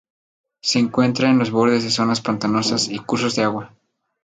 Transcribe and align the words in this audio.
Se 0.63 0.79
encuentra 0.79 1.29
en 1.29 1.37
los 1.37 1.51
bordes 1.51 1.83
de 1.83 1.91
zonas 1.91 2.21
pantanosas 2.21 2.87
y 2.89 2.97
cursos 3.01 3.35
de 3.35 3.43
agua. 3.43 3.71